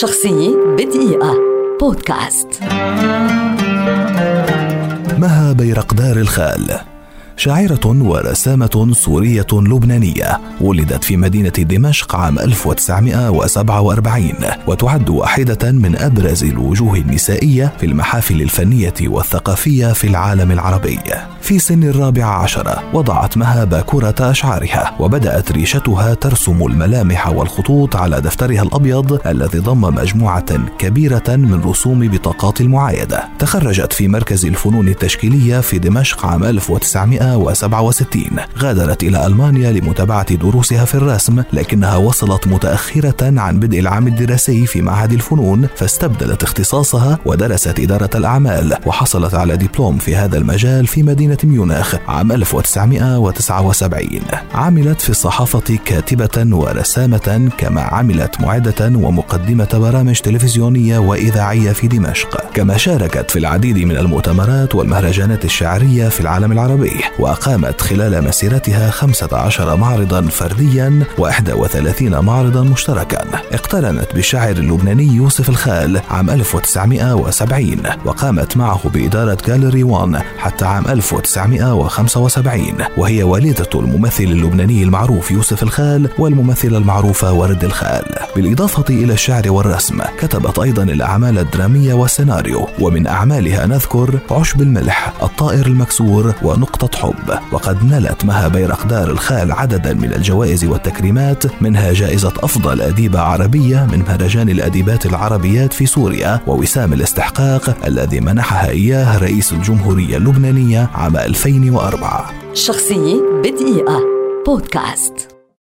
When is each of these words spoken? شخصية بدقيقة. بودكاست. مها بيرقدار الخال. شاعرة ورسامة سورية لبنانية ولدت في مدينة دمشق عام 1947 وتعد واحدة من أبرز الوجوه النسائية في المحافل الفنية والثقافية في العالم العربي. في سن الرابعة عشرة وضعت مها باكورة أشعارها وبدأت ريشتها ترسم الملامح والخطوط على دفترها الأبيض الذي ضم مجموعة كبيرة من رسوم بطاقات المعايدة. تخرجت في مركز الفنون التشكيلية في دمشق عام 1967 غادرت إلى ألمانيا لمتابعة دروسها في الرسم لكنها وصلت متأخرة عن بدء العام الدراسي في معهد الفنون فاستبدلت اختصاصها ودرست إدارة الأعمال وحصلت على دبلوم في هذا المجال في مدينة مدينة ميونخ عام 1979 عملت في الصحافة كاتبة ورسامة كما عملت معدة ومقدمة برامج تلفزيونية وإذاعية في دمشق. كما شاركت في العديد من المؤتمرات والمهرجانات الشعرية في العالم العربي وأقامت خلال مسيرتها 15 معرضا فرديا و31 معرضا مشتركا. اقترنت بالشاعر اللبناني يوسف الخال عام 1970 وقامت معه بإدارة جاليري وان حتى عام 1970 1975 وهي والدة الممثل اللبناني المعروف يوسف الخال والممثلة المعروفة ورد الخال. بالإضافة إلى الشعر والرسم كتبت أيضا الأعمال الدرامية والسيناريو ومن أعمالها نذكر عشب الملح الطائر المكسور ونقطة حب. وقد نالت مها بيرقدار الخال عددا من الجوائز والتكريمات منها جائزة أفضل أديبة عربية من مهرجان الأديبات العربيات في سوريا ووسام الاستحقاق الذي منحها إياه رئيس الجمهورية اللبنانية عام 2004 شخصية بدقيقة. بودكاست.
شخصية 0.00 0.56
بدقيقة. 0.78 1.34
بودكاست. 1.80 2.48
مها 5.18 5.52
بيرقدار 5.52 6.16
الخال. 6.16 6.80
شاعرة 7.36 7.80
ورسامة 7.86 8.92
سورية 8.92 9.46
لبنانية 9.52 10.40
ولدت 10.60 11.04
في 11.04 11.16
مدينة 11.16 11.48
دمشق 11.48 12.16
عام 12.16 12.38
1947 12.38 14.32
وتعد 14.66 15.10
واحدة 15.10 15.72
من 15.72 15.96
أبرز 15.96 16.44
الوجوه 16.44 16.96
النسائية 16.96 17.72
في 17.80 17.86
المحافل 17.86 18.42
الفنية 18.42 18.94
والثقافية 19.02 19.92
في 19.92 20.06
العالم 20.06 20.50
العربي. 20.50 20.98
في 21.42 21.58
سن 21.58 21.82
الرابعة 21.82 22.42
عشرة 22.42 22.82
وضعت 22.94 23.36
مها 23.36 23.64
باكورة 23.64 24.14
أشعارها 24.20 24.96
وبدأت 25.00 25.52
ريشتها 25.52 26.14
ترسم 26.14 26.66
الملامح 26.66 27.28
والخطوط 27.28 27.96
على 27.96 28.20
دفترها 28.20 28.62
الأبيض 28.62 29.26
الذي 29.26 29.58
ضم 29.58 29.80
مجموعة 29.80 30.76
كبيرة 30.78 31.22
من 31.28 31.62
رسوم 31.64 32.08
بطاقات 32.08 32.60
المعايدة. 32.60 33.28
تخرجت 33.38 33.92
في 33.92 34.08
مركز 34.08 34.46
الفنون 34.46 34.88
التشكيلية 34.88 35.60
في 35.60 35.78
دمشق 35.78 36.26
عام 36.26 36.44
1967 36.44 38.22
غادرت 38.58 39.02
إلى 39.02 39.26
ألمانيا 39.26 39.72
لمتابعة 39.72 40.34
دروسها 40.34 40.84
في 40.84 40.94
الرسم 40.94 41.42
لكنها 41.52 41.96
وصلت 41.96 42.48
متأخرة 42.48 43.40
عن 43.40 43.60
بدء 43.60 43.78
العام 43.78 44.06
الدراسي 44.06 44.66
في 44.66 44.82
معهد 44.82 45.12
الفنون 45.12 45.68
فاستبدلت 45.76 46.42
اختصاصها 46.42 47.18
ودرست 47.26 47.80
إدارة 47.80 48.10
الأعمال 48.14 48.76
وحصلت 48.86 49.34
على 49.34 49.56
دبلوم 49.56 49.98
في 49.98 50.16
هذا 50.16 50.38
المجال 50.38 50.86
في 50.86 51.02
مدينة 51.02 51.31
مدينة 51.32 51.52
ميونخ 51.52 51.94
عام 52.08 52.32
1979 52.32 54.20
عملت 54.54 55.00
في 55.00 55.10
الصحافة 55.10 55.78
كاتبة 55.84 56.56
ورسامة 56.56 57.50
كما 57.58 57.80
عملت 57.80 58.40
معدة 58.40 58.98
ومقدمة 58.98 59.68
برامج 59.72 60.20
تلفزيونية 60.20 60.98
وإذاعية 60.98 61.72
في 61.72 61.88
دمشق. 61.88 62.50
كما 62.54 62.76
شاركت 62.76 63.30
في 63.30 63.38
العديد 63.38 63.78
من 63.78 63.96
المؤتمرات 63.96 64.74
والمهرجانات 64.74 65.44
الشعرية 65.44 66.08
في 66.08 66.20
العالم 66.20 66.52
العربي 66.52 66.92
وأقامت 67.18 67.80
خلال 67.80 68.24
مسيرتها 68.24 68.90
15 68.90 69.76
معرضا 69.76 70.22
فرديا 70.22 71.04
و31 71.18 72.02
معرضا 72.02 72.62
مشتركا. 72.62 73.24
اقترنت 73.52 74.14
بالشاعر 74.14 74.56
اللبناني 74.56 75.06
يوسف 75.06 75.48
الخال 75.48 76.00
عام 76.10 76.30
1970 76.30 77.76
وقامت 78.04 78.56
معه 78.56 78.88
بإدارة 78.88 79.38
جاليري 79.46 79.82
وان 79.82 80.18
حتى 80.38 80.64
عام 80.64 80.86
1970 80.88 81.21
1975 81.26 82.62
وهي 82.96 83.22
والدة 83.22 83.68
الممثل 83.74 84.24
اللبناني 84.24 84.82
المعروف 84.82 85.30
يوسف 85.30 85.62
الخال 85.62 86.08
والممثلة 86.18 86.78
المعروفة 86.78 87.32
ورد 87.32 87.64
الخال. 87.64 88.04
بالإضافة 88.36 88.84
إلى 88.90 89.12
الشعر 89.12 89.50
والرسم 89.50 90.00
كتبت 90.18 90.58
أيضا 90.58 90.82
الأعمال 90.82 91.38
الدرامية 91.38 91.94
والسيناريو 91.94 92.68
ومن 92.80 93.06
أعمالها 93.06 93.66
نذكر 93.66 94.18
عشب 94.30 94.62
الملح 94.62 95.12
الطائر 95.22 95.66
المكسور 95.66 96.34
ونقطة 96.42 96.98
حب. 96.98 97.38
وقد 97.52 97.84
نالت 97.84 98.24
مها 98.24 98.48
بيرقدار 98.48 99.10
الخال 99.10 99.52
عددا 99.52 99.94
من 99.94 100.12
الجوائز 100.12 100.64
والتكريمات 100.64 101.62
منها 101.62 101.92
جائزة 101.92 102.32
أفضل 102.38 102.80
أديبة 102.80 103.20
عربية 103.20 103.86
من 103.92 103.98
مهرجان 103.98 104.48
الأديبات 104.48 105.06
العربيات 105.06 105.72
في 105.72 105.86
سوريا 105.86 106.40
ووسام 106.46 106.92
الاستحقاق 106.92 107.76
الذي 107.86 108.20
منحها 108.20 108.68
إياه 108.70 109.18
رئيس 109.18 109.52
الجمهورية 109.52 110.16
اللبنانية 110.16 110.90
عام 111.12 111.16
2004 111.16 112.54
شخصية 112.54 113.20
بدقيقة. 113.44 114.00
بودكاست. 114.46 115.31